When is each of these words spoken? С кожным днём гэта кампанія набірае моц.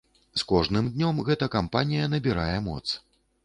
С 0.37 0.43
кожным 0.51 0.87
днём 0.95 1.21
гэта 1.29 1.51
кампанія 1.59 2.11
набірае 2.17 2.59
моц. 2.69 2.83